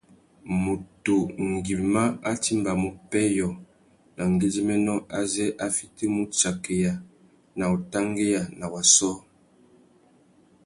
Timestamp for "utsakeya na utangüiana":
6.27-8.49